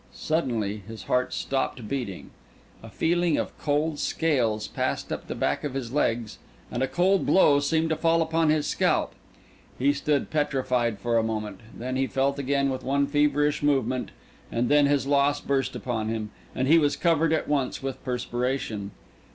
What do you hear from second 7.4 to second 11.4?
seemed to fall upon his scalp. He stood petrified for a